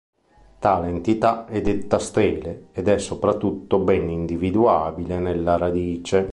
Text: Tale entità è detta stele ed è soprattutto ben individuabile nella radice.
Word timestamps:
Tale 0.57 0.87
entità 0.89 1.45
è 1.45 1.61
detta 1.61 1.99
stele 1.99 2.69
ed 2.71 2.87
è 2.87 2.97
soprattutto 2.97 3.77
ben 3.77 4.09
individuabile 4.09 5.19
nella 5.19 5.57
radice. 5.57 6.27